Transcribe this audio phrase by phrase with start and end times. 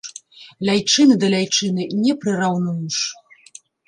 [0.69, 2.97] Ляйчыны да ляйчыны не прыраўнуеш.